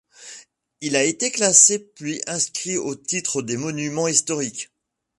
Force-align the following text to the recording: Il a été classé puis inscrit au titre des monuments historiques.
Il 0.81 0.95
a 0.95 1.03
été 1.03 1.29
classé 1.29 1.77
puis 1.77 2.19
inscrit 2.25 2.75
au 2.75 2.95
titre 2.95 3.43
des 3.43 3.55
monuments 3.55 4.07
historiques. 4.07 4.71